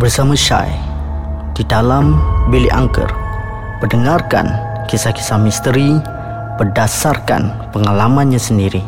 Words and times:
bersama 0.00 0.32
Syai 0.32 0.72
di 1.52 1.60
dalam 1.68 2.16
bilik 2.48 2.72
angker 2.72 3.12
mendengarkan 3.84 4.48
kisah-kisah 4.88 5.36
misteri 5.36 5.92
berdasarkan 6.56 7.68
pengalamannya 7.68 8.40
sendiri. 8.40 8.80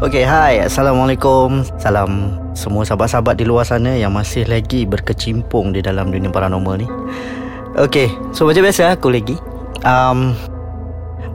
Okey, 0.00 0.24
hai. 0.24 0.64
Assalamualaikum. 0.64 1.60
Salam 1.76 2.40
semua 2.56 2.88
sahabat-sahabat 2.88 3.36
di 3.36 3.44
luar 3.44 3.68
sana 3.68 3.92
yang 4.00 4.16
masih 4.16 4.48
lagi 4.48 4.88
berkecimpung 4.88 5.76
di 5.76 5.84
dalam 5.84 6.08
dunia 6.08 6.32
paranormal 6.32 6.80
ni. 6.80 6.88
Okey, 7.76 8.08
so 8.32 8.48
macam 8.48 8.64
biasa 8.64 8.96
aku 8.96 9.12
lagi. 9.12 9.36
Um, 9.84 10.32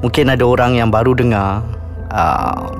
mungkin 0.01 0.33
ada 0.33 0.41
orang 0.49 0.81
yang 0.81 0.89
baru 0.89 1.13
dengar 1.13 1.61
uh, 2.09 2.73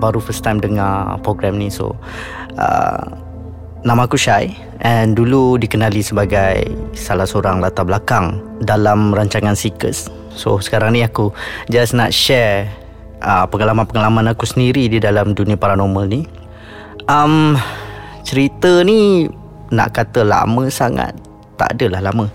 baru 0.00 0.24
first 0.24 0.40
time 0.40 0.56
dengar 0.56 1.20
program 1.20 1.60
ni 1.60 1.68
so 1.68 1.92
uh, 2.56 3.04
Nama 3.80 4.04
aku 4.04 4.20
Syai 4.20 4.52
and 4.84 5.16
dulu 5.16 5.56
dikenali 5.56 6.04
sebagai 6.04 6.68
salah 6.92 7.24
seorang 7.24 7.64
latar 7.64 7.88
belakang 7.88 8.36
dalam 8.60 9.08
rancangan 9.16 9.56
Seekers. 9.56 10.12
So 10.36 10.60
sekarang 10.60 10.92
ni 10.92 11.00
aku 11.00 11.32
just 11.72 11.96
nak 11.96 12.12
share 12.12 12.68
uh, 13.24 13.48
pengalaman-pengalaman 13.48 14.36
aku 14.36 14.44
sendiri 14.44 14.84
di 14.92 15.00
dalam 15.00 15.32
dunia 15.32 15.56
paranormal 15.56 16.12
ni. 16.12 16.28
Um, 17.08 17.56
cerita 18.20 18.84
ni 18.84 19.32
nak 19.72 19.96
kata 19.96 20.28
lama 20.28 20.68
sangat. 20.68 21.16
Tak 21.56 21.80
adalah 21.80 22.12
lama. 22.12 22.28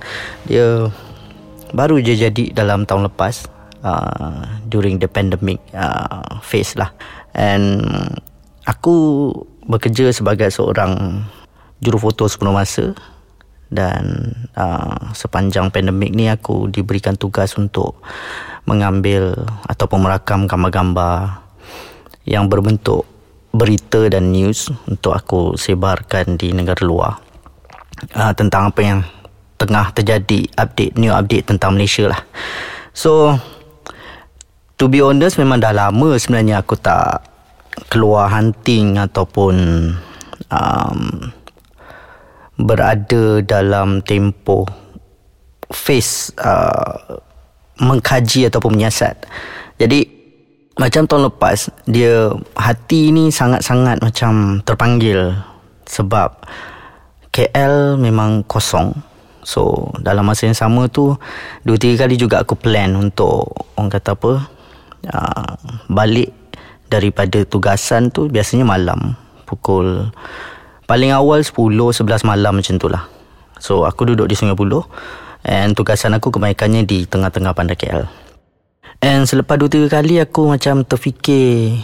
Dia 0.49 0.89
baru 1.77 2.01
je 2.01 2.25
jadi 2.25 2.57
dalam 2.57 2.89
tahun 2.89 3.05
lepas 3.13 3.45
uh, 3.85 4.49
during 4.65 4.97
the 4.97 5.05
pandemic 5.05 5.61
uh, 5.77 6.41
phase 6.41 6.73
lah. 6.73 6.89
And 7.37 7.85
aku 8.65 9.29
bekerja 9.65 10.13
sebagai 10.13 10.49
seorang 10.53 11.25
jurufoto 11.81 12.29
sepenuh 12.29 12.55
masa 12.55 12.93
dan 13.73 14.31
uh, 14.53 15.11
sepanjang 15.11 15.73
pandemik 15.73 16.13
ni 16.13 16.29
aku 16.29 16.69
diberikan 16.69 17.17
tugas 17.17 17.57
untuk 17.57 17.97
mengambil 18.69 19.33
ataupun 19.65 20.05
merakam 20.05 20.45
gambar-gambar 20.45 21.41
yang 22.25 22.49
berbentuk 22.49 23.05
berita 23.55 24.05
dan 24.09 24.33
news 24.33 24.69
untuk 24.85 25.15
aku 25.15 25.41
sebarkan 25.55 26.35
di 26.37 26.51
negara 26.53 26.81
luar. 26.85 27.13
Uh, 28.11 28.33
tentang 28.35 28.69
apa 28.69 28.81
yang 28.83 28.99
tengah 29.55 29.87
terjadi 29.95 30.45
update 30.59 30.99
new 30.99 31.15
update 31.15 31.47
tentang 31.47 31.79
Malaysia 31.79 32.11
lah. 32.11 32.21
So 32.91 33.39
to 34.75 34.91
be 34.91 34.99
honest 34.99 35.39
memang 35.39 35.63
dah 35.63 35.71
lama 35.71 36.19
sebenarnya 36.19 36.59
aku 36.59 36.75
tak 36.75 37.34
keluar 37.91 38.31
hunting 38.31 38.99
ataupun 38.99 39.55
um, 40.49 40.99
berada 42.55 43.43
dalam 43.43 43.99
tempoh 44.03 44.63
face 45.71 46.31
uh, 46.39 47.19
mengkaji 47.79 48.47
ataupun 48.47 48.79
menyiasat. 48.79 49.27
Jadi 49.75 50.07
macam 50.75 51.07
tahun 51.07 51.31
lepas 51.31 51.71
dia 51.87 52.31
hati 52.55 53.11
ni 53.11 53.31
sangat-sangat 53.31 53.99
macam 54.03 54.59
terpanggil 54.63 55.35
sebab 55.87 56.35
KL 57.31 57.99
memang 57.99 58.43
kosong. 58.47 58.95
So 59.45 59.91
dalam 60.01 60.25
masa 60.25 60.49
yang 60.49 60.57
sama 60.57 60.87
tu 60.89 61.13
dua 61.67 61.77
tiga 61.77 62.07
kali 62.07 62.15
juga 62.17 62.41
aku 62.41 62.57
plan 62.57 62.95
untuk 62.95 63.51
orang 63.77 63.91
kata 63.93 64.17
apa 64.17 64.33
uh, 65.11 65.53
balik 65.91 66.33
daripada 66.95 67.43
tugasan 67.43 68.07
tu 68.07 68.31
biasanya 68.31 68.63
malam 68.63 69.19
pukul 69.43 70.07
paling 70.87 71.11
awal 71.11 71.43
10 71.43 71.51
11 71.51 72.23
malam 72.23 72.63
macam 72.63 72.75
tu 72.79 72.87
lah. 72.87 73.03
So 73.59 73.83
aku 73.83 74.15
duduk 74.15 74.31
di 74.31 74.35
Sungai 74.39 74.55
Buloh 74.55 74.87
and 75.43 75.75
tugasan 75.75 76.15
aku 76.15 76.31
kebanyakannya 76.31 76.87
di 76.87 77.03
tengah-tengah 77.03 77.51
Bandar 77.51 77.75
KL. 77.75 78.07
And 79.03 79.27
selepas 79.27 79.59
2 79.59 79.91
3 79.91 79.91
kali 79.91 80.23
aku 80.23 80.55
macam 80.55 80.87
terfikir 80.87 81.75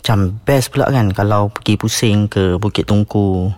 macam 0.00 0.40
best 0.48 0.72
pula 0.72 0.88
kan 0.88 1.12
kalau 1.12 1.52
pergi 1.52 1.76
pusing 1.76 2.24
ke 2.24 2.56
Bukit 2.56 2.88
Tungku 2.88 3.52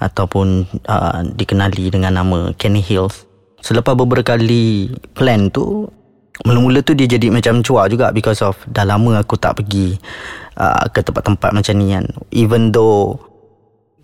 ataupun 0.00 0.64
uh, 0.88 1.20
dikenali 1.36 1.92
dengan 1.92 2.16
nama 2.16 2.56
Kenny 2.56 2.80
Hills. 2.80 3.28
Selepas 3.60 3.96
beberapa 3.96 4.36
kali 4.36 4.92
plan 5.12 5.52
tu 5.52 5.88
Mula-mula 6.42 6.82
tu 6.82 6.98
dia 6.98 7.06
jadi 7.06 7.30
macam 7.30 7.62
cuak 7.62 7.86
juga 7.94 8.10
because 8.10 8.42
of 8.42 8.58
dah 8.66 8.82
lama 8.82 9.22
aku 9.22 9.38
tak 9.38 9.62
pergi 9.62 9.94
uh, 10.58 10.90
ke 10.90 10.98
tempat-tempat 11.06 11.54
macam 11.54 11.74
ni 11.78 11.94
kan. 11.94 12.04
Even 12.34 12.74
though 12.74 13.22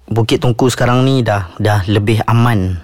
Bukit 0.06 0.38
Tungku 0.38 0.70
sekarang 0.70 1.02
ni 1.02 1.26
dah 1.26 1.50
dah 1.58 1.82
lebih 1.90 2.22
aman. 2.30 2.78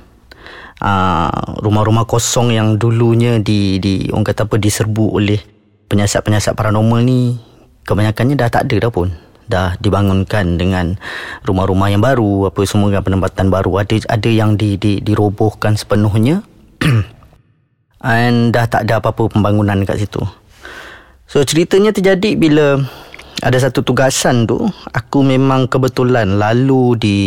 Uh, 0.77 1.57
rumah-rumah 1.63 2.05
kosong 2.05 2.53
yang 2.53 2.75
dulunya 2.75 3.39
di 3.39 3.79
di 3.79 4.11
orang 4.13 4.29
kata 4.29 4.45
apa 4.45 4.61
diserbu 4.61 5.17
oleh 5.17 5.41
penyiasat-penyiasat 5.89 6.53
paranormal 6.53 7.01
ni 7.01 7.41
kebanyakannya 7.87 8.35
dah 8.35 8.51
tak 8.51 8.67
ada 8.67 8.87
dah 8.87 8.93
pun. 8.95 9.15
Dah 9.47 9.79
dibangunkan 9.79 10.59
dengan 10.59 10.99
rumah-rumah 11.47 11.87
yang 11.95 12.03
baru 12.03 12.51
apa 12.51 12.67
semua 12.67 12.91
kan 12.91 13.07
penempatan 13.07 13.47
baru 13.47 13.79
ada 13.79 13.95
ada 14.11 14.31
yang 14.31 14.59
di 14.59 14.75
di 14.75 14.99
dirobohkan 14.99 15.79
sepenuhnya 15.79 16.43
And 18.05 18.53
dah 18.53 18.69
tak 18.69 18.89
ada 18.89 19.01
apa-apa 19.01 19.33
pembangunan 19.33 19.83
kat 19.89 20.05
situ. 20.05 20.21
So 21.27 21.43
ceritanya 21.43 21.91
terjadi 21.91 22.39
bila 22.39 22.79
Ada 23.43 23.69
satu 23.69 23.85
tugasan 23.85 24.49
tu 24.49 24.65
Aku 24.97 25.21
memang 25.21 25.69
kebetulan 25.69 26.41
lalu 26.41 26.97
di 26.97 27.19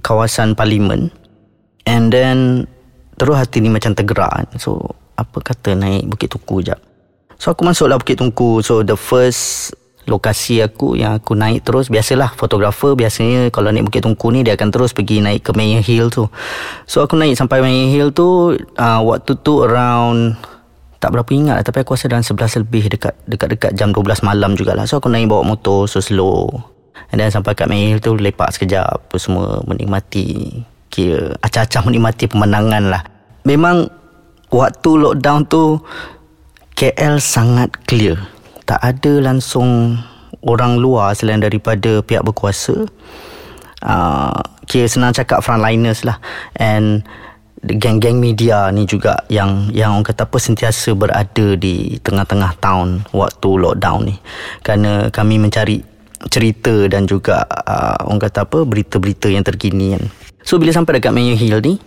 kawasan 0.00 0.56
parlimen. 0.56 1.10
And 1.84 2.08
then 2.14 2.64
Terus 3.18 3.36
hati 3.38 3.60
ni 3.60 3.70
macam 3.70 3.92
tergerak. 3.94 4.56
So 4.58 4.96
apa 5.14 5.38
kata 5.38 5.76
naik 5.76 6.08
Bukit 6.08 6.32
Tuku 6.32 6.64
jap. 6.64 6.80
So 7.36 7.52
aku 7.52 7.62
masuklah 7.62 8.00
Bukit 8.00 8.18
Tungku. 8.18 8.64
So 8.64 8.82
the 8.82 8.96
first 8.96 9.74
lokasi 10.06 10.58
aku 10.62 10.98
yang 10.98 11.18
aku 11.18 11.38
naik 11.38 11.62
terus. 11.62 11.86
Biasalah 11.86 12.34
fotografer 12.34 12.98
biasanya 12.98 13.50
kalau 13.54 13.70
naik 13.70 13.86
Bukit 13.86 14.02
Tungku 14.02 14.34
ni 14.34 14.42
dia 14.42 14.58
akan 14.58 14.68
terus 14.74 14.90
pergi 14.90 15.22
naik 15.22 15.46
ke 15.46 15.50
Mayor 15.54 15.82
Hill 15.82 16.10
tu. 16.10 16.26
So 16.86 17.06
aku 17.06 17.14
naik 17.14 17.38
sampai 17.38 17.62
Mayor 17.62 17.88
Hill 17.90 18.08
tu 18.10 18.58
uh, 18.58 19.00
waktu 19.02 19.32
tu 19.40 19.62
around 19.62 20.38
tak 21.02 21.10
berapa 21.10 21.30
ingat 21.34 21.54
lah, 21.58 21.64
tapi 21.66 21.82
aku 21.82 21.98
rasa 21.98 22.06
dalam 22.06 22.22
11 22.22 22.62
lebih 22.62 22.84
dekat 22.94 23.14
dekat-dekat 23.26 23.74
jam 23.74 23.90
12 23.90 24.22
malam 24.22 24.54
jugalah. 24.54 24.86
So 24.86 25.02
aku 25.02 25.10
naik 25.10 25.26
bawa 25.26 25.42
motor 25.42 25.90
so 25.90 25.98
slow. 25.98 26.46
And 27.10 27.18
then 27.18 27.34
sampai 27.34 27.58
kat 27.58 27.66
Mayor 27.66 27.98
Hill 27.98 28.02
tu 28.02 28.14
lepak 28.14 28.54
sekejap 28.54 28.86
apa 28.86 29.16
semua 29.18 29.60
menikmati 29.66 30.62
kira 30.92 31.34
acah-acah 31.42 31.82
menikmati 31.88 32.30
pemandangan 32.30 32.84
lah. 32.86 33.02
Memang 33.42 33.90
waktu 34.52 34.90
lockdown 34.94 35.48
tu 35.50 35.82
KL 36.76 37.18
sangat 37.18 37.72
clear 37.88 38.18
tak 38.66 38.80
ada 38.82 39.12
langsung 39.22 39.98
orang 40.42 40.78
luar 40.78 41.14
selain 41.14 41.42
daripada 41.42 42.02
pihak 42.02 42.26
berkuasa. 42.26 42.86
Uh, 43.82 44.38
kira 44.70 44.86
senang 44.86 45.10
cakap 45.14 45.42
frontliners 45.42 46.06
lah. 46.06 46.22
And 46.54 47.02
geng-geng 47.62 48.18
media 48.18 48.70
ni 48.74 48.86
juga 48.90 49.22
yang 49.30 49.70
yang 49.70 49.94
orang 49.94 50.06
kata 50.06 50.26
apa 50.26 50.38
sentiasa 50.38 50.98
berada 50.98 51.54
di 51.54 51.98
tengah-tengah 52.02 52.58
town 52.58 53.06
waktu 53.14 53.50
lockdown 53.58 54.00
ni. 54.10 54.16
Kerana 54.62 55.10
kami 55.10 55.38
mencari 55.38 55.82
cerita 56.30 56.86
dan 56.86 57.06
juga 57.10 57.42
uh, 57.46 58.06
orang 58.06 58.22
kata 58.22 58.46
apa 58.46 58.62
berita-berita 58.62 59.30
yang 59.30 59.42
terkini 59.42 59.98
kan. 59.98 60.04
So 60.42 60.58
bila 60.58 60.74
sampai 60.74 60.98
dekat 60.98 61.14
Mayor 61.14 61.38
Hill 61.38 61.58
ni 61.62 61.78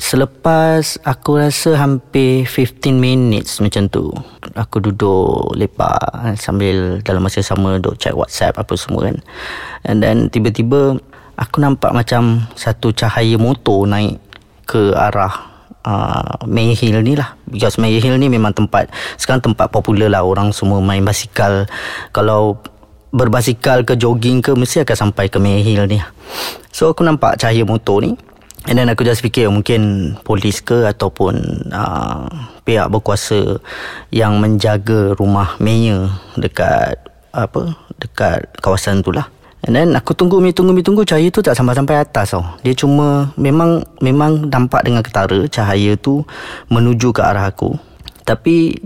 Selepas 0.00 0.96
aku 1.04 1.36
rasa 1.36 1.76
hampir 1.76 2.48
15 2.48 2.88
minutes 2.96 3.60
macam 3.60 3.84
tu 3.84 4.08
Aku 4.56 4.80
duduk 4.80 5.52
lepak 5.52 6.40
sambil 6.40 7.04
dalam 7.04 7.20
masa 7.20 7.44
sama 7.44 7.76
duduk 7.76 8.00
check 8.00 8.16
whatsapp 8.16 8.56
apa 8.56 8.72
semua 8.80 9.12
kan. 9.12 9.20
And 9.84 10.00
then 10.00 10.32
tiba-tiba 10.32 10.96
aku 11.36 11.56
nampak 11.60 11.92
macam 11.92 12.48
satu 12.56 12.96
cahaya 12.96 13.36
motor 13.36 13.84
naik 13.84 14.16
ke 14.64 14.96
arah 14.96 15.52
uh, 15.84 16.48
May 16.48 16.72
Hill 16.72 17.04
ni 17.04 17.12
lah. 17.12 17.36
Because 17.44 17.76
May 17.76 18.00
Hill 18.00 18.16
ni 18.16 18.32
memang 18.32 18.56
tempat 18.56 18.88
Sekarang 19.20 19.44
tempat 19.44 19.68
popular 19.68 20.08
lah 20.08 20.24
orang 20.24 20.56
semua 20.56 20.80
main 20.80 21.04
basikal. 21.04 21.68
Kalau 22.16 22.56
berbasikal 23.12 23.84
ke 23.84 24.00
jogging 24.00 24.40
ke 24.40 24.56
mesti 24.56 24.80
akan 24.80 24.96
sampai 24.96 25.28
ke 25.28 25.36
May 25.36 25.60
Hill 25.60 25.84
ni. 25.84 26.00
So 26.72 26.88
aku 26.88 27.04
nampak 27.04 27.36
cahaya 27.36 27.68
motor 27.68 28.00
ni 28.00 28.16
And 28.68 28.76
then 28.76 28.92
aku 28.92 29.08
just 29.08 29.24
fikir 29.24 29.48
mungkin 29.48 30.12
polis 30.20 30.60
ke 30.60 30.84
ataupun 30.84 31.66
uh, 31.72 32.28
pihak 32.68 32.92
berkuasa 32.92 33.56
yang 34.12 34.36
menjaga 34.36 35.16
rumah 35.16 35.56
mayor 35.56 36.12
dekat 36.36 37.00
apa 37.32 37.72
dekat 37.96 38.44
kawasan 38.60 39.00
tu 39.00 39.16
lah. 39.16 39.24
And 39.64 39.76
then 39.76 39.96
aku 39.96 40.12
tunggu 40.12 40.40
mi 40.40 40.52
tunggu 40.52 40.76
mi 40.76 40.84
tunggu 40.84 41.04
cahaya 41.08 41.28
tu 41.32 41.40
tak 41.40 41.56
sampai-sampai 41.56 42.04
atas 42.04 42.36
tau. 42.36 42.44
Dia 42.60 42.76
cuma 42.76 43.32
memang 43.40 43.80
memang 44.04 44.48
nampak 44.48 44.84
dengan 44.84 45.00
ketara 45.00 45.48
cahaya 45.48 45.96
tu 45.96 46.24
menuju 46.68 47.16
ke 47.16 47.20
arah 47.24 47.48
aku. 47.48 47.76
Tapi 48.28 48.76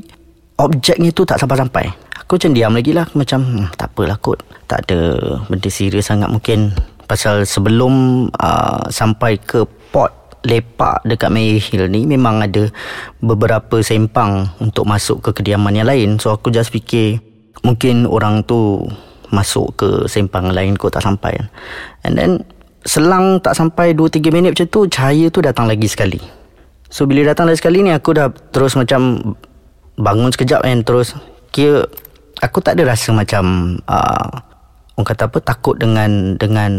objeknya 0.55 1.11
tu 1.11 1.27
tak 1.27 1.43
sampai-sampai. 1.43 2.05
Aku 2.25 2.41
macam 2.41 2.57
diam 2.57 2.73
lagi 2.73 2.97
lah 2.97 3.05
Macam 3.13 3.45
hmm, 3.45 3.77
tak 3.77 3.93
apalah 3.93 4.17
kot 4.17 4.41
Tak 4.65 4.89
ada 4.89 5.01
benda 5.45 5.69
serius 5.69 6.09
sangat 6.09 6.33
Mungkin 6.33 6.73
Pasal 7.05 7.45
sebelum 7.45 8.27
uh, 8.33 8.85
sampai 8.89 9.37
ke 9.41 9.65
port 9.93 10.25
lepak 10.45 11.01
dekat 11.09 11.33
Mayer 11.33 11.57
Hill 11.57 11.89
ni 11.89 12.05
memang 12.05 12.45
ada 12.45 12.69
beberapa 13.25 13.81
sempang 13.81 14.53
untuk 14.61 14.85
masuk 14.85 15.25
ke 15.25 15.41
kediaman 15.41 15.73
yang 15.73 15.89
lain. 15.89 16.21
So 16.21 16.37
aku 16.37 16.53
just 16.53 16.69
fikir 16.69 17.19
mungkin 17.65 18.05
orang 18.05 18.45
tu 18.45 18.85
masuk 19.33 19.75
ke 19.75 19.89
sempang 20.07 20.53
lain 20.53 20.77
kot 20.77 20.95
tak 20.95 21.05
sampai. 21.05 21.35
And 22.05 22.15
then 22.15 22.45
selang 22.85 23.41
tak 23.41 23.57
sampai 23.57 23.97
2-3 23.97 24.31
minit 24.31 24.51
macam 24.53 24.69
tu 24.69 24.81
cahaya 24.93 25.27
tu 25.33 25.41
datang 25.41 25.65
lagi 25.65 25.89
sekali. 25.89 26.21
So 26.93 27.09
bila 27.09 27.33
datang 27.33 27.49
lagi 27.49 27.59
sekali 27.65 27.81
ni 27.81 27.91
aku 27.91 28.13
dah 28.13 28.29
terus 28.53 28.77
macam 28.77 29.35
bangun 29.97 30.31
sekejap 30.31 30.61
kan 30.63 30.79
terus 30.85 31.17
kira 31.51 31.89
aku 32.45 32.61
tak 32.61 32.77
ada 32.77 32.93
rasa 32.93 33.11
macam 33.17 33.77
uh, 33.89 34.27
orang 34.95 35.07
kata 35.07 35.27
apa 35.27 35.39
takut 35.43 35.75
dengan 35.79 36.39
dengan 36.39 36.73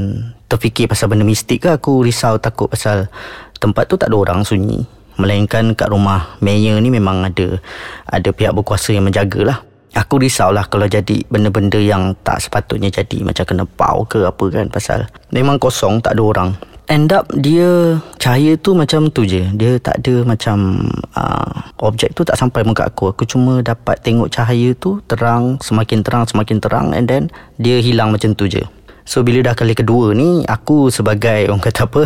terfikir 0.47 0.87
pasal 0.87 1.11
benda 1.11 1.27
mistik 1.27 1.67
ke? 1.67 1.69
Aku 1.75 2.03
risau 2.03 2.39
takut 2.39 2.71
pasal 2.71 3.11
tempat 3.59 3.91
tu 3.91 3.99
tak 3.99 4.11
ada 4.11 4.17
orang 4.17 4.41
sunyi. 4.47 4.87
Melainkan 5.15 5.75
kat 5.75 5.87
rumah 5.91 6.35
mayor 6.43 6.79
ni 6.83 6.91
memang 6.91 7.23
ada 7.23 7.59
ada 8.07 8.29
pihak 8.35 8.51
berkuasa 8.51 8.91
yang 8.91 9.07
menjaga 9.07 9.41
lah 9.47 9.59
aku 9.95 10.19
risau 10.19 10.51
lah 10.51 10.67
kalau 10.67 10.85
jadi 10.91 11.23
benda-benda 11.31 11.79
yang 11.79 12.11
tak 12.21 12.43
sepatutnya 12.43 12.91
jadi. 12.91 13.23
Macam 13.23 13.47
kena 13.47 13.63
pau 13.63 14.03
ke 14.03 14.27
apa 14.27 14.45
kan 14.51 14.67
pasal 14.67 15.07
memang 15.31 15.55
kosong 15.57 16.03
tak 16.03 16.19
ada 16.19 16.23
orang 16.23 16.49
end 16.87 17.09
up 17.13 17.25
dia 17.33 17.97
cahaya 18.21 18.57
tu 18.57 18.77
macam 18.77 19.09
tu 19.09 19.25
je. 19.25 19.45
Dia 19.53 19.77
tak 19.81 20.01
ada 20.01 20.25
macam 20.25 20.87
uh, 21.17 21.51
objek 21.81 22.13
tu 22.13 22.21
tak 22.21 22.37
sampai 22.37 22.65
muka 22.65 22.89
aku. 22.89 23.13
Aku 23.13 23.23
cuma 23.25 23.61
dapat 23.61 24.01
tengok 24.01 24.29
cahaya 24.29 24.73
tu 24.77 25.01
terang 25.09 25.57
semakin 25.61 26.01
terang 26.05 26.23
semakin 26.25 26.57
terang 26.61 26.87
and 26.93 27.09
then 27.09 27.29
dia 27.57 27.81
hilang 27.81 28.13
macam 28.13 28.33
tu 28.37 28.45
je. 28.49 28.61
So 29.05 29.21
bila 29.21 29.45
dah 29.45 29.53
kali 29.53 29.77
kedua 29.77 30.17
ni 30.17 30.41
aku 30.45 30.89
sebagai 30.89 31.49
orang 31.49 31.61
kata 31.61 31.85
apa 31.85 32.03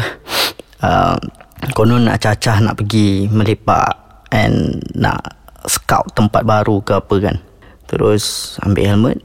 uh, 0.84 1.18
konon 1.76 2.08
nak 2.08 2.20
cacah 2.20 2.60
nak 2.60 2.76
pergi 2.80 3.32
melepak 3.32 4.24
and 4.32 4.84
nak 4.96 5.40
scout 5.68 6.08
tempat 6.16 6.44
baru 6.44 6.80
ke 6.84 7.00
apa 7.00 7.16
kan. 7.20 7.36
Terus 7.90 8.56
ambil 8.64 8.86
helmet 8.86 9.18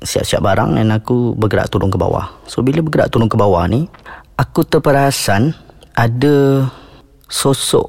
siap-siap 0.00 0.44
barang 0.44 0.76
dan 0.76 0.92
aku 0.92 1.34
bergerak 1.34 1.72
turun 1.72 1.90
ke 1.90 1.98
bawah. 1.98 2.30
So 2.46 2.62
bila 2.62 2.84
bergerak 2.84 3.10
turun 3.10 3.26
ke 3.26 3.36
bawah 3.36 3.64
ni 3.66 3.88
aku 4.36 4.60
terperasan 4.68 5.56
ada 5.96 6.68
sosok 7.26 7.88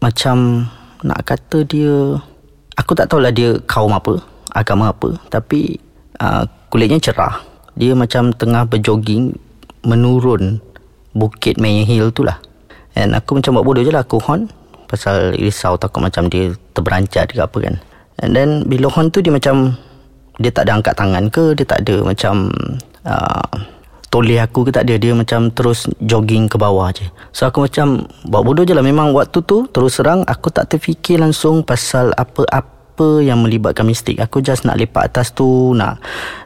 macam 0.00 0.66
nak 1.04 1.20
kata 1.22 1.62
dia 1.68 2.16
aku 2.74 2.92
tak 2.96 3.12
tahulah 3.12 3.30
dia 3.30 3.54
kaum 3.68 3.92
apa 3.92 4.18
agama 4.56 4.90
apa 4.90 5.14
tapi 5.28 5.76
uh, 6.18 6.44
kulitnya 6.72 6.98
cerah. 6.98 7.44
Dia 7.72 7.96
macam 7.96 8.32
tengah 8.36 8.68
berjoging 8.68 9.32
menurun 9.84 10.60
bukit 11.16 11.56
Mayer 11.56 11.88
Hill 11.88 12.12
tu 12.12 12.24
lah. 12.24 12.36
And 12.92 13.16
aku 13.16 13.40
macam 13.40 13.56
buat 13.56 13.64
bodoh 13.64 13.84
je 13.84 13.92
lah 13.92 14.04
aku 14.04 14.20
horn 14.20 14.48
pasal 14.88 15.32
risau 15.36 15.80
takut 15.80 16.04
macam 16.04 16.28
dia 16.28 16.52
terberancat 16.76 17.32
ke 17.32 17.40
apa 17.40 17.58
kan. 17.60 17.76
And 18.20 18.36
then 18.36 18.68
bila 18.68 18.92
horn 18.92 19.08
tu 19.08 19.24
dia 19.24 19.32
macam 19.32 19.76
dia 20.40 20.52
tak 20.52 20.68
ada 20.68 20.80
angkat 20.80 20.94
tangan 20.96 21.24
ke 21.32 21.56
dia 21.56 21.64
tak 21.64 21.84
ada 21.84 21.96
macam 22.04 22.52
uh, 23.04 23.48
toleh 24.12 24.36
aku 24.44 24.68
ke 24.68 24.70
tak 24.76 24.84
dia 24.84 25.00
dia 25.00 25.16
macam 25.16 25.48
terus 25.48 25.88
jogging 26.04 26.44
ke 26.44 26.60
bawah 26.60 26.92
je. 26.92 27.08
So 27.32 27.48
aku 27.48 27.64
macam 27.64 28.04
buat 28.28 28.44
bodoh 28.44 28.68
je 28.68 28.76
lah. 28.76 28.84
Memang 28.84 29.16
waktu 29.16 29.40
tu 29.40 29.64
terus 29.72 29.96
serang 29.96 30.20
aku 30.28 30.52
tak 30.52 30.68
terfikir 30.68 31.16
langsung 31.16 31.64
pasal 31.64 32.12
apa-apa 32.12 33.24
yang 33.24 33.40
melibatkan 33.40 33.88
mistik. 33.88 34.20
Aku 34.20 34.44
just 34.44 34.68
nak 34.68 34.76
lepak 34.76 35.08
atas 35.08 35.32
tu 35.32 35.72
nak 35.72 35.96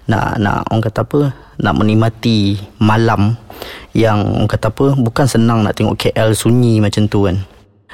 nak 0.07 0.39
nak 0.39 0.63
orang 0.71 0.87
kata 0.87 1.03
apa 1.03 1.21
nak 1.59 1.75
menikmati 1.75 2.55
malam 2.79 3.35
yang 3.91 4.23
orang 4.23 4.47
kata 4.47 4.71
apa 4.71 4.87
bukan 4.95 5.27
senang 5.27 5.67
nak 5.67 5.75
tengok 5.75 5.99
KL 5.99 6.39
sunyi 6.39 6.79
macam 6.79 7.11
tu 7.11 7.27
kan. 7.27 7.43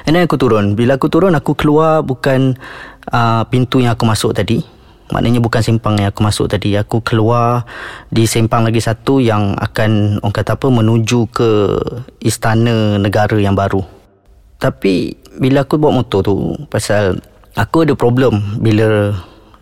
And 0.05 0.13
then 0.13 0.29
aku 0.29 0.35
turun. 0.35 0.75
Bila 0.75 0.99
aku 0.99 1.07
turun 1.07 1.31
Aku 1.31 1.55
keluar 1.55 2.03
bukan 2.03 2.59
uh, 3.07 3.47
Pintu 3.47 3.79
yang 3.79 3.95
aku 3.95 4.03
masuk 4.03 4.35
tadi 4.35 4.59
Maknanya 5.11 5.43
bukan 5.43 5.59
simpang 5.59 5.99
yang 5.99 6.13
aku 6.13 6.23
masuk 6.23 6.47
tadi. 6.47 6.79
Aku 6.79 7.03
keluar 7.03 7.67
di 8.07 8.23
simpang 8.23 8.63
lagi 8.63 8.79
satu 8.79 9.19
Yang 9.19 9.59
akan 9.59 10.21
orang 10.23 10.35
kata 10.35 10.55
apa 10.55 10.67
Menuju 10.71 11.19
ke 11.33 11.49
istana 12.23 12.95
negara 12.95 13.35
yang 13.35 13.57
baru. 13.57 13.83
Tapi 14.61 15.11
bila 15.43 15.67
aku 15.67 15.75
bawa 15.75 15.99
motor 15.99 16.23
tu 16.23 16.55
Pasal 16.71 17.19
aku 17.57 17.83
ada 17.83 17.99
problem 17.99 18.63
Bila 18.63 19.11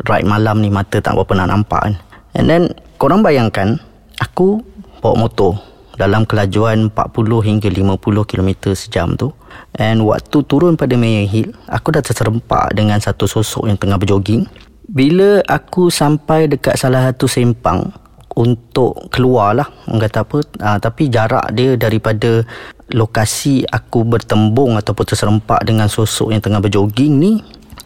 ride 0.06 0.30
malam 0.30 0.62
ni 0.62 0.70
Mata 0.70 1.02
tak 1.02 1.18
berapa 1.18 1.34
nak 1.42 1.50
nampak 1.50 1.82
kan. 1.82 1.94
And 2.38 2.46
then 2.46 2.64
korang 3.02 3.26
bayangkan 3.26 3.82
Aku 4.22 4.62
bawa 5.02 5.26
motor 5.26 5.58
dalam 6.02 6.26
kelajuan 6.26 6.90
40 6.90 7.46
hingga 7.46 7.70
50 7.70 8.30
km 8.30 8.50
sejam 8.74 9.14
tu. 9.14 9.30
And 9.78 10.02
waktu 10.02 10.42
turun 10.50 10.74
pada 10.74 10.98
Mayer 10.98 11.30
Hill 11.30 11.54
aku 11.70 11.94
dah 11.94 12.02
terserempak 12.02 12.74
dengan 12.74 12.98
satu 12.98 13.30
sosok 13.30 13.70
yang 13.70 13.78
tengah 13.78 14.02
berjoging 14.02 14.50
bila 14.88 15.44
aku 15.46 15.94
sampai 15.94 16.50
dekat 16.50 16.78
salah 16.80 17.12
satu 17.12 17.30
sempang 17.30 17.92
untuk 18.34 19.12
keluar 19.12 19.54
lah 19.54 19.68
orang 19.92 20.08
kata 20.08 20.20
apa 20.24 20.38
uh, 20.64 20.78
tapi 20.80 21.12
jarak 21.12 21.52
dia 21.52 21.76
daripada 21.76 22.48
lokasi 22.96 23.68
aku 23.68 24.08
bertembung 24.08 24.80
ataupun 24.80 25.04
terserempak 25.04 25.62
dengan 25.68 25.92
sosok 25.92 26.32
yang 26.32 26.40
tengah 26.40 26.64
berjoging 26.64 27.20
ni 27.20 27.32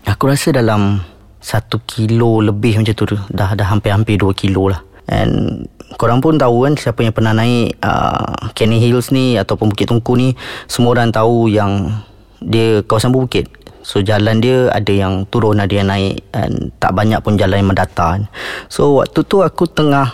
aku 0.05 0.29
rasa 0.29 0.53
dalam 0.53 1.01
satu 1.45 1.77
kilo 1.85 2.41
lebih 2.41 2.81
macam 2.81 2.93
tu 2.97 3.05
dah 3.29 3.53
dah 3.53 3.67
hampir-hampir 3.69 4.17
dua 4.17 4.33
kilo 4.33 4.73
lah. 4.73 4.81
And 5.05 5.69
korang 6.01 6.17
pun 6.17 6.41
tahu 6.41 6.65
kan 6.65 6.73
siapa 6.73 7.05
yang 7.05 7.13
pernah 7.13 7.37
naik 7.37 7.77
uh, 7.85 8.49
Kenny 8.57 8.81
Hills 8.81 9.13
ni 9.13 9.37
ataupun 9.37 9.69
Bukit 9.69 9.93
Tungku 9.93 10.17
ni 10.17 10.33
semua 10.65 10.97
orang 10.97 11.13
tahu 11.13 11.45
yang 11.45 12.01
dia 12.41 12.81
kawasan 12.81 13.13
bukit 13.13 13.45
So 13.85 14.01
jalan 14.01 14.41
dia 14.41 14.65
ada 14.73 14.89
yang 14.89 15.29
turun 15.29 15.61
ada 15.61 15.69
yang 15.69 15.85
naik 15.85 16.25
dan 16.33 16.73
tak 16.81 16.97
banyak 16.97 17.21
pun 17.21 17.37
jalan 17.37 17.61
yang 17.61 17.69
mendatar. 17.69 18.17
So 18.65 18.97
waktu 18.97 19.21
tu 19.29 19.45
aku 19.45 19.69
tengah 19.69 20.09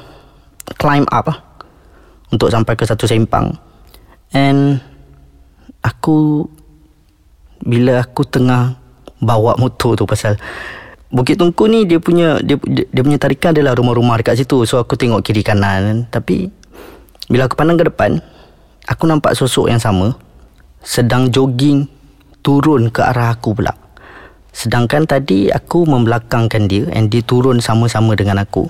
climb 0.75 1.07
up 1.07 1.31
lah 1.31 1.39
untuk 2.35 2.51
sampai 2.51 2.75
ke 2.75 2.83
satu 2.83 3.07
sempang. 3.07 3.55
And 4.35 4.83
aku 5.79 6.51
bila 7.63 8.03
aku 8.03 8.27
tengah 8.27 8.75
bawa 9.23 9.55
motor 9.55 9.95
tu 9.95 10.03
pasal 10.03 10.35
Bukit 11.11 11.39
Tungku 11.39 11.67
ni 11.67 11.83
dia 11.87 11.99
punya 11.99 12.43
dia, 12.43 12.59
dia 12.67 13.01
punya 13.03 13.19
tarikan 13.19 13.55
adalah 13.55 13.75
rumah-rumah 13.75 14.19
dekat 14.19 14.43
situ. 14.43 14.67
So 14.67 14.83
aku 14.83 14.99
tengok 14.99 15.23
kiri 15.23 15.47
kanan 15.47 16.11
tapi 16.11 16.51
bila 17.31 17.47
aku 17.47 17.55
pandang 17.55 17.79
ke 17.79 17.87
depan 17.87 18.19
aku 18.83 19.07
nampak 19.07 19.31
sosok 19.31 19.71
yang 19.71 19.79
sama 19.79 20.11
sedang 20.83 21.31
jogging 21.31 21.87
turun 22.41 22.89
ke 22.89 23.01
arah 23.01 23.33
aku 23.33 23.57
pula. 23.57 23.73
Sedangkan 24.51 25.07
tadi 25.07 25.47
aku 25.47 25.87
membelakangkan 25.87 26.67
dia 26.67 26.85
and 26.91 27.07
dia 27.07 27.23
turun 27.23 27.63
sama-sama 27.63 28.13
dengan 28.13 28.43
aku. 28.43 28.67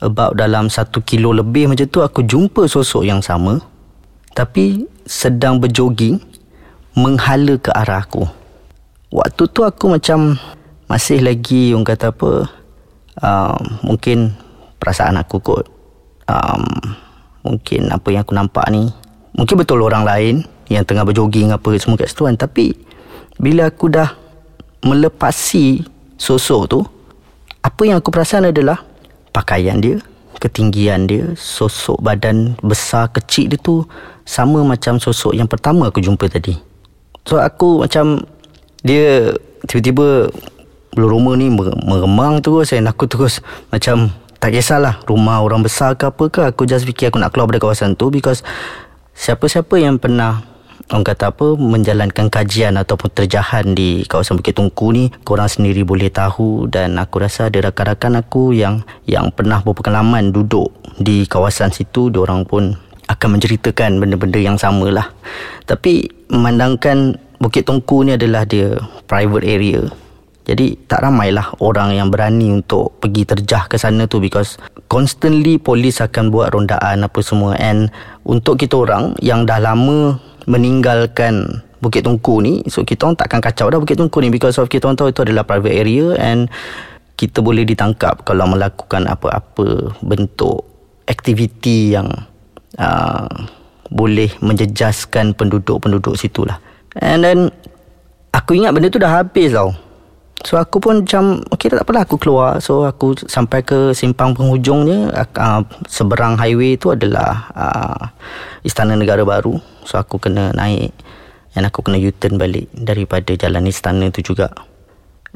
About 0.00 0.36
dalam 0.36 0.68
satu 0.68 1.00
kilo 1.00 1.32
lebih 1.32 1.68
macam 1.68 1.88
tu 1.88 2.04
aku 2.04 2.24
jumpa 2.24 2.68
sosok 2.68 3.08
yang 3.08 3.24
sama. 3.24 3.58
Tapi 4.36 4.84
sedang 5.08 5.58
berjoging 5.58 6.20
menghala 6.94 7.56
ke 7.56 7.72
arah 7.72 8.04
aku. 8.04 8.28
Waktu 9.10 9.42
tu 9.50 9.60
aku 9.66 9.90
macam 9.90 10.38
masih 10.90 11.22
lagi 11.22 11.70
orang 11.70 11.86
kata 11.86 12.10
apa 12.10 12.30
uh, 13.22 13.58
mungkin 13.86 14.34
perasaan 14.82 15.22
aku 15.22 15.38
kot 15.38 15.70
um, 16.26 16.66
mungkin 17.46 17.94
apa 17.94 18.10
yang 18.10 18.26
aku 18.26 18.34
nampak 18.34 18.66
ni 18.74 18.90
mungkin 19.38 19.54
betul 19.54 19.86
orang 19.86 20.02
lain 20.02 20.34
yang 20.70 20.86
tengah 20.86 21.02
berjoging 21.02 21.50
apa 21.50 21.74
semua 21.76 21.98
kat 21.98 22.14
situ 22.14 22.24
kan. 22.24 22.38
Tapi 22.38 22.72
bila 23.36 23.66
aku 23.68 23.90
dah 23.90 24.14
melepasi 24.86 25.82
sosok 26.16 26.62
tu 26.70 26.80
apa 27.60 27.82
yang 27.84 28.00
aku 28.00 28.08
perasan 28.08 28.48
adalah 28.48 28.80
pakaian 29.34 29.76
dia 29.76 30.00
ketinggian 30.40 31.04
dia 31.04 31.36
sosok 31.36 32.00
badan 32.00 32.56
besar 32.64 33.12
kecil 33.12 33.52
dia 33.52 33.60
tu 33.60 33.84
sama 34.24 34.64
macam 34.64 34.96
sosok 34.96 35.36
yang 35.36 35.50
pertama 35.50 35.92
aku 35.92 36.00
jumpa 36.00 36.30
tadi. 36.30 36.56
So 37.28 37.36
aku 37.36 37.84
macam 37.84 38.24
dia 38.80 39.36
tiba-tiba 39.68 40.32
belum 40.96 41.08
rumah 41.20 41.34
ni 41.36 41.52
meremang 41.52 42.40
terus 42.40 42.72
dan 42.72 42.88
aku 42.88 43.04
terus 43.04 43.44
macam 43.68 44.10
tak 44.40 44.56
kisahlah 44.56 45.04
rumah 45.04 45.44
orang 45.44 45.60
besar 45.60 45.92
ke 45.94 46.08
apa 46.08 46.24
ke 46.32 46.40
aku 46.48 46.64
just 46.64 46.88
fikir 46.88 47.12
aku 47.12 47.20
nak 47.20 47.36
keluar 47.36 47.52
dari 47.52 47.60
kawasan 47.60 47.92
tu 47.92 48.08
because 48.08 48.40
siapa-siapa 49.12 49.76
yang 49.76 50.00
pernah 50.00 50.40
orang 50.90 51.06
kata 51.06 51.30
apa 51.30 51.54
menjalankan 51.54 52.26
kajian 52.26 52.74
ataupun 52.74 53.14
terjahan 53.14 53.78
di 53.78 54.02
kawasan 54.10 54.42
Bukit 54.42 54.58
Tungku 54.58 54.90
ni 54.90 55.14
korang 55.22 55.46
sendiri 55.46 55.86
boleh 55.86 56.10
tahu 56.10 56.66
dan 56.66 56.98
aku 56.98 57.22
rasa 57.22 57.46
ada 57.46 57.70
rakan-rakan 57.70 58.18
aku 58.18 58.50
yang 58.50 58.82
yang 59.06 59.30
pernah 59.30 59.62
berpengalaman 59.62 60.34
duduk 60.34 60.74
di 60.98 61.30
kawasan 61.30 61.70
situ 61.70 62.10
orang 62.10 62.42
pun 62.42 62.74
akan 63.06 63.38
menceritakan 63.38 64.02
benda-benda 64.02 64.42
yang 64.42 64.58
sama 64.58 64.90
lah 64.90 65.06
tapi 65.62 66.10
memandangkan 66.26 67.14
Bukit 67.40 67.64
Tungku 67.64 68.04
ni 68.04 68.12
adalah 68.20 68.44
dia 68.44 68.76
private 69.08 69.48
area. 69.48 69.80
Jadi 70.44 70.76
tak 70.84 71.08
ramailah 71.08 71.56
orang 71.64 71.96
yang 71.96 72.12
berani 72.12 72.52
untuk 72.52 73.00
pergi 73.00 73.24
terjah 73.24 73.64
ke 73.64 73.80
sana 73.80 74.04
tu 74.04 74.20
because 74.20 74.60
constantly 74.92 75.56
polis 75.56 76.04
akan 76.04 76.28
buat 76.28 76.52
rondaan 76.52 77.00
apa 77.00 77.20
semua. 77.24 77.56
And 77.56 77.88
untuk 78.28 78.60
kita 78.60 78.84
orang 78.84 79.16
yang 79.24 79.48
dah 79.48 79.56
lama 79.56 80.20
meninggalkan 80.46 81.64
Bukit 81.80 82.04
Tungku 82.04 82.44
ni 82.44 82.60
so 82.68 82.84
kita 82.84 83.08
orang 83.08 83.16
takkan 83.16 83.40
kacau 83.40 83.72
dah 83.72 83.80
Bukit 83.80 83.96
Tungku 83.96 84.20
ni 84.20 84.28
because 84.28 84.60
of 84.60 84.68
kita 84.68 84.84
orang 84.88 85.00
tahu 85.00 85.08
itu 85.12 85.24
adalah 85.24 85.48
private 85.48 85.74
area 85.74 86.06
and 86.20 86.52
kita 87.20 87.44
boleh 87.44 87.68
ditangkap 87.68 88.24
kalau 88.24 88.48
melakukan 88.48 89.04
apa-apa 89.04 89.92
bentuk 90.00 90.64
aktiviti 91.04 91.92
yang 91.92 92.08
uh, 92.80 93.28
boleh 93.92 94.30
menjejaskan 94.40 95.34
penduduk-penduduk 95.34 96.14
situ 96.14 96.46
lah. 96.46 96.56
And 96.96 97.20
then 97.20 97.38
aku 98.30 98.56
ingat 98.56 98.72
benda 98.72 98.88
tu 98.88 99.02
dah 99.02 99.20
habis 99.20 99.52
tau. 99.52 99.74
So 100.40 100.56
aku 100.56 100.80
pun 100.80 101.04
macam 101.04 101.44
Okay 101.52 101.68
tak 101.68 101.84
apalah 101.84 102.08
aku 102.08 102.16
keluar. 102.16 102.58
So 102.64 102.88
aku 102.88 103.16
sampai 103.28 103.60
ke 103.60 103.92
simpang 103.92 104.32
penghujungnya 104.32 105.12
uh, 105.36 105.62
Seberang 105.84 106.40
highway 106.40 106.80
tu 106.80 106.92
adalah 106.92 107.52
uh, 107.52 108.02
Istana 108.64 108.96
Negara 108.96 109.24
Baru. 109.24 109.60
So 109.84 110.00
aku 110.00 110.16
kena 110.16 110.56
naik 110.56 110.96
And 111.52 111.68
aku 111.68 111.84
kena 111.84 112.00
U-turn 112.00 112.40
balik 112.40 112.72
Daripada 112.72 113.36
jalan 113.36 113.68
istana 113.68 114.08
tu 114.08 114.24
juga. 114.24 114.48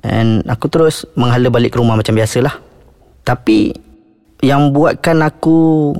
And 0.02 0.42
aku 0.48 0.66
terus 0.72 1.06
menghala 1.14 1.52
balik 1.52 1.76
ke 1.76 1.78
rumah 1.78 2.00
macam 2.00 2.16
biasalah. 2.16 2.56
Tapi 3.28 3.76
Yang 4.40 4.62
buatkan 4.72 5.20
aku 5.20 5.92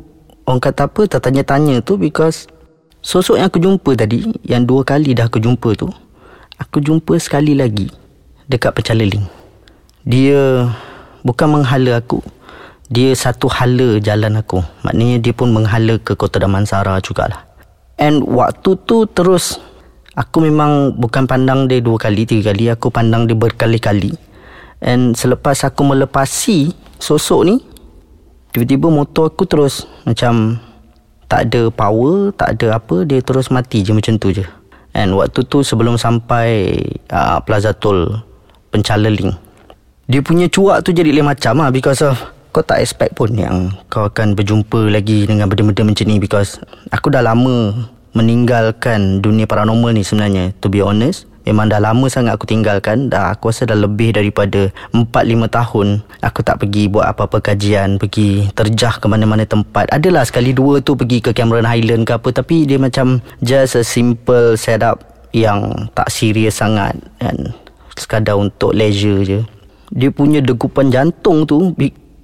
Orang 0.44 0.60
kata 0.60 0.88
apa 0.88 1.08
tertanya-tanya 1.08 1.84
tu 1.84 2.00
Because 2.00 2.48
Sosok 3.04 3.36
yang 3.36 3.52
aku 3.52 3.60
jumpa 3.60 4.00
tadi 4.00 4.24
Yang 4.48 4.62
dua 4.64 4.80
kali 4.84 5.12
dah 5.12 5.28
aku 5.28 5.40
jumpa 5.40 5.76
tu 5.76 5.92
Aku 6.56 6.80
jumpa 6.80 7.20
sekali 7.20 7.52
lagi 7.52 8.03
dekat 8.48 8.76
Pecaleling. 8.76 9.24
Dia 10.04 10.68
bukan 11.24 11.60
menghala 11.60 12.00
aku. 12.00 12.20
Dia 12.92 13.16
satu 13.16 13.48
hala 13.48 13.96
jalan 13.98 14.36
aku. 14.36 14.60
Maknanya 14.84 15.16
dia 15.24 15.32
pun 15.32 15.50
menghala 15.50 15.96
ke 15.96 16.12
Kota 16.12 16.36
Damansara 16.36 17.00
jugalah. 17.00 17.48
And 17.96 18.20
waktu 18.26 18.76
tu 18.84 19.08
terus 19.08 19.56
aku 20.12 20.44
memang 20.44 20.92
bukan 21.00 21.24
pandang 21.24 21.64
dia 21.64 21.80
dua 21.80 21.96
kali, 21.96 22.28
tiga 22.28 22.52
kali. 22.52 22.68
Aku 22.68 22.92
pandang 22.92 23.24
dia 23.24 23.32
berkali-kali. 23.32 24.12
And 24.84 25.16
selepas 25.16 25.64
aku 25.64 25.80
melepasi 25.80 26.76
sosok 27.00 27.40
ni, 27.48 27.56
tiba-tiba 28.52 28.92
motor 28.92 29.32
aku 29.32 29.48
terus 29.48 29.88
macam 30.04 30.60
tak 31.24 31.48
ada 31.48 31.72
power, 31.72 32.36
tak 32.36 32.60
ada 32.60 32.76
apa. 32.76 33.08
Dia 33.08 33.24
terus 33.24 33.48
mati 33.48 33.80
je 33.80 33.96
macam 33.96 34.20
tu 34.20 34.28
je. 34.28 34.44
And 34.92 35.16
waktu 35.16 35.42
tu 35.48 35.64
sebelum 35.64 35.96
sampai 35.96 36.76
uh, 37.08 37.40
Plaza 37.42 37.72
Tol 37.72 38.12
pencaleling. 38.74 39.30
Dia 40.10 40.18
punya 40.18 40.50
cuak 40.50 40.82
tu 40.82 40.90
jadi 40.90 41.14
lain 41.14 41.30
macam 41.30 41.62
lah 41.62 41.70
because 41.70 42.02
of 42.02 42.18
kau 42.50 42.62
tak 42.62 42.82
expect 42.82 43.14
pun 43.14 43.30
yang 43.34 43.70
kau 43.90 44.10
akan 44.10 44.34
berjumpa 44.34 44.90
lagi 44.90 45.26
dengan 45.26 45.46
benda-benda 45.46 45.86
macam 45.86 46.06
ni 46.10 46.18
because 46.18 46.58
aku 46.90 47.10
dah 47.10 47.22
lama 47.22 47.72
meninggalkan 48.14 49.18
dunia 49.22 49.46
paranormal 49.46 49.94
ni 49.94 50.02
sebenarnya. 50.06 50.54
To 50.62 50.70
be 50.70 50.82
honest 50.82 51.26
memang 51.48 51.72
dah 51.72 51.80
lama 51.80 52.06
sangat 52.06 52.36
aku 52.36 52.46
tinggalkan. 52.46 53.08
Dah 53.08 53.32
aku 53.32 53.48
rasa 53.50 53.66
dah 53.66 53.74
lebih 53.74 54.14
daripada 54.14 54.68
4-5 54.92 55.50
tahun 55.50 55.86
aku 56.20 56.40
tak 56.46 56.56
pergi 56.62 56.84
buat 56.92 57.10
apa-apa 57.10 57.40
kajian 57.40 57.96
pergi 57.96 58.52
terjah 58.52 59.00
ke 59.00 59.06
mana-mana 59.08 59.48
tempat. 59.48 59.88
Adalah 59.90 60.22
sekali 60.28 60.52
dua 60.52 60.78
tu 60.84 60.94
pergi 60.94 61.24
ke 61.24 61.32
Cameron 61.32 61.66
Highland 61.66 62.04
ke 62.04 62.12
apa 62.14 62.28
tapi 62.28 62.68
dia 62.68 62.76
macam 62.76 63.24
just 63.40 63.80
a 63.80 63.82
simple 63.82 64.54
setup 64.60 65.00
yang 65.34 65.90
tak 65.96 66.12
serius 66.12 66.60
sangat. 66.60 66.94
Kan 67.18 67.63
sekadar 67.98 68.38
untuk 68.38 68.74
leisure 68.74 69.22
je. 69.22 69.40
Dia 69.94 70.10
punya 70.10 70.42
degupan 70.42 70.90
jantung 70.90 71.46
tu 71.46 71.74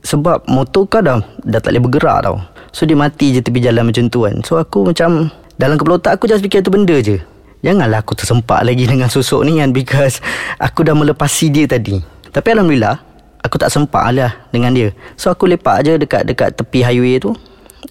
sebab 0.00 0.48
motor 0.48 0.88
kan 0.88 1.02
dah, 1.04 1.18
dah 1.44 1.60
tak 1.60 1.76
boleh 1.76 1.82
bergerak 1.86 2.18
tau. 2.24 2.36
So 2.70 2.86
dia 2.86 2.96
mati 2.96 3.34
je 3.34 3.40
tepi 3.42 3.60
jalan 3.60 3.90
macam 3.90 4.06
tu 4.08 4.24
kan. 4.24 4.40
So 4.46 4.56
aku 4.56 4.90
macam 4.90 5.28
dalam 5.60 5.76
kepala 5.76 6.00
otak 6.00 6.16
aku 6.18 6.30
just 6.30 6.40
fikir 6.40 6.64
tu 6.64 6.72
benda 6.72 6.96
je. 6.98 7.20
Janganlah 7.60 8.00
aku 8.00 8.16
tersempak 8.16 8.64
lagi 8.64 8.88
dengan 8.92 9.12
sosok 9.12 9.44
ni 9.44 9.60
kan 9.60 9.70
because 9.74 10.24
aku 10.56 10.86
dah 10.86 10.96
melepasi 10.96 11.52
dia 11.52 11.68
tadi. 11.68 12.00
Tapi 12.30 12.48
Alhamdulillah 12.56 12.96
aku 13.44 13.56
tak 13.60 13.68
sempak 13.68 14.08
lah 14.16 14.32
dengan 14.48 14.72
dia. 14.72 14.88
So 15.20 15.28
aku 15.28 15.50
lepak 15.50 15.84
je 15.84 16.00
dekat 16.00 16.24
dekat 16.24 16.56
tepi 16.56 16.80
highway 16.80 17.20
tu. 17.20 17.36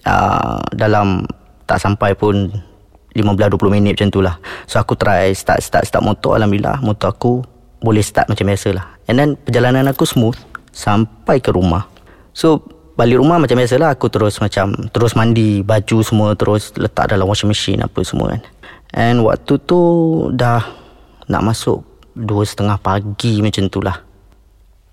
Uh, 0.00 0.58
dalam 0.72 1.28
tak 1.68 1.76
sampai 1.78 2.16
pun 2.16 2.48
15-20 3.14 3.74
minit 3.74 3.92
macam 3.98 4.08
tu 4.10 4.20
lah. 4.22 4.34
So 4.66 4.82
aku 4.82 4.96
try 4.98 5.30
start 5.36 5.62
start 5.62 5.86
start 5.86 6.02
motor 6.02 6.38
Alhamdulillah. 6.40 6.82
Motor 6.82 7.08
aku 7.14 7.32
boleh 7.80 8.04
start 8.04 8.28
macam 8.28 8.44
biasa 8.48 8.76
lah 8.76 8.86
And 9.08 9.16
then 9.16 9.30
perjalanan 9.40 9.88
aku 9.88 10.04
smooth 10.04 10.36
Sampai 10.70 11.42
ke 11.42 11.50
rumah. 11.50 11.90
So 12.30 12.62
balik 12.94 13.18
rumah 13.18 13.40
macam 13.40 13.58
biasa 13.58 13.80
lah 13.80 13.96
Aku 13.96 14.12
terus 14.12 14.38
macam 14.38 14.76
Terus 14.92 15.16
mandi 15.16 15.64
baju 15.64 15.98
semua 16.04 16.36
Terus 16.36 16.76
letak 16.76 17.10
dalam 17.10 17.26
washing 17.26 17.50
machine 17.50 17.80
apa 17.82 18.00
semua 18.04 18.36
kan. 18.36 18.42
And 18.94 19.24
waktu 19.24 19.58
tu 19.64 19.80
dah 20.36 20.62
Nak 21.26 21.42
masuk 21.42 21.82
Dua 22.14 22.44
setengah 22.44 22.76
pagi 22.78 23.40
macam 23.40 23.66
tu 23.72 23.80
lah 23.80 23.96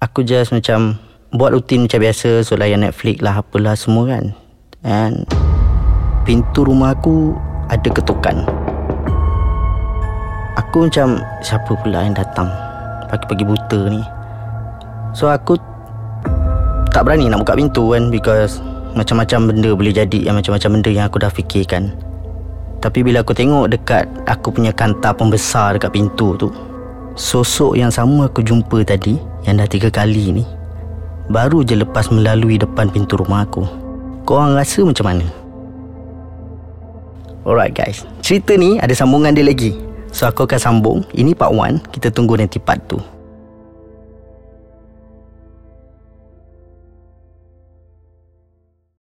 Aku 0.02 0.24
just 0.24 0.56
macam 0.56 0.96
Buat 1.36 1.60
rutin 1.60 1.86
macam 1.86 2.00
biasa 2.00 2.42
So 2.48 2.56
layan 2.56 2.88
Netflix 2.88 3.20
lah 3.20 3.44
apalah 3.44 3.76
semua 3.76 4.18
kan. 4.18 4.32
And 4.88 5.28
Pintu 6.24 6.64
rumah 6.64 6.96
aku 6.96 7.36
Ada 7.68 7.90
ketukan. 7.92 8.48
Aku 10.58 10.88
macam 10.88 11.22
Siapa 11.44 11.76
pula 11.78 12.02
yang 12.08 12.16
datang 12.16 12.67
Pagi-pagi 13.08 13.44
buta 13.48 13.80
ni. 13.88 14.02
So 15.16 15.32
aku 15.32 15.56
Tak 16.92 17.08
berani 17.08 17.32
nak 17.32 17.42
buka 17.42 17.56
pintu 17.56 17.96
kan 17.96 18.12
Because 18.12 18.60
Macam-macam 18.94 19.50
benda 19.50 19.72
boleh 19.74 19.96
jadi 19.96 20.30
Yang 20.30 20.36
macam-macam 20.44 20.70
benda 20.78 20.90
yang 20.92 21.06
aku 21.08 21.18
dah 21.24 21.32
fikirkan. 21.32 21.96
Tapi 22.84 23.02
bila 23.02 23.24
aku 23.24 23.34
tengok 23.34 23.72
dekat 23.72 24.06
Aku 24.28 24.52
punya 24.52 24.76
kanta 24.76 25.16
pembesar 25.16 25.80
dekat 25.80 25.96
pintu 25.96 26.36
tu 26.38 26.52
Sosok 27.18 27.74
yang 27.74 27.90
sama 27.90 28.30
aku 28.30 28.46
jumpa 28.46 28.86
tadi 28.86 29.18
Yang 29.48 29.56
dah 29.58 29.68
tiga 29.72 29.90
kali 29.90 30.38
ni 30.38 30.46
Baru 31.28 31.60
je 31.60 31.76
lepas 31.76 32.08
melalui 32.08 32.56
depan 32.56 32.88
pintu 32.88 33.20
rumah 33.20 33.44
aku. 33.44 33.68
Korang 34.24 34.56
rasa 34.56 34.88
macam 34.88 35.12
mana? 35.12 35.28
Alright 37.44 37.76
guys. 37.76 38.08
Cerita 38.24 38.56
ni 38.56 38.80
ada 38.80 38.96
sambungan 38.96 39.36
dia 39.36 39.44
lagi 39.44 39.76
So 40.12 40.30
aku 40.30 40.48
akan 40.48 40.60
sambung. 40.60 41.00
Ini 41.14 41.36
part 41.36 41.54
1 41.54 41.94
Kita 41.94 42.10
tunggu 42.10 42.40
nanti 42.40 42.58
part 42.58 42.82
2 42.90 43.17